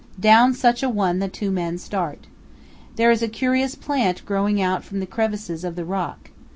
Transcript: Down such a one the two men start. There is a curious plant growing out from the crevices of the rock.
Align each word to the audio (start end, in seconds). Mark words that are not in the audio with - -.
Down 0.19 0.55
such 0.55 0.81
a 0.81 0.89
one 0.89 1.19
the 1.19 1.27
two 1.27 1.51
men 1.51 1.77
start. 1.77 2.25
There 2.95 3.11
is 3.11 3.21
a 3.21 3.27
curious 3.27 3.75
plant 3.75 4.25
growing 4.25 4.59
out 4.59 4.83
from 4.83 4.99
the 4.99 5.05
crevices 5.05 5.63
of 5.63 5.75
the 5.75 5.85
rock. 5.85 6.31